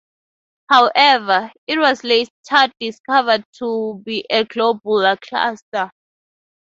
However, 0.67 1.51
it 1.67 1.77
was 1.77 2.03
later 2.03 2.73
discovered 2.79 3.45
to 3.59 4.01
be 4.03 4.25
a 4.31 4.45
globular 4.45 5.15
cluster. 5.17 5.91